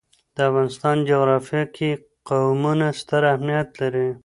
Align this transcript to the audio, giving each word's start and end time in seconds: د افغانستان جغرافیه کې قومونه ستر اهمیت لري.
د 0.35 0.37
افغانستان 0.49 0.95
جغرافیه 1.09 1.63
کې 1.75 1.89
قومونه 2.29 2.87
ستر 2.99 3.21
اهمیت 3.33 3.69
لري. 3.81 4.07